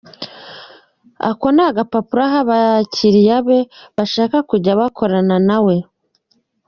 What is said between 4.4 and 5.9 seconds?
kujya bakorana na we.